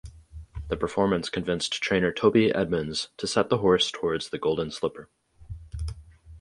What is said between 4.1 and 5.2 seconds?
the Golden Slipper.